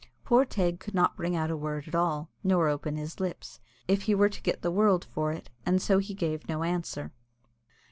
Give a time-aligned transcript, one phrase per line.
[0.23, 4.01] Poor Teig could not bring out a word at all, nor open his lips, if
[4.09, 7.11] he were to get the world for it, and so he gave no answer.